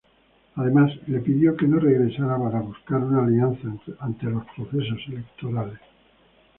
Además 0.55 0.93
le 1.05 1.19
pidió 1.19 1.55
que 1.55 1.67
no 1.67 1.77
regresara 1.77 2.35
para 2.39 2.59
buscar 2.59 3.01
una 3.01 3.23
alianza 3.23 3.67
ante 3.99 4.25
los 4.31 4.43
procesos 4.55 4.99
electorales. 5.09 5.77